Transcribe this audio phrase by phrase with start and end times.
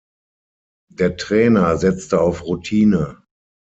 [0.89, 3.21] Der Trainer setzte auf Routine.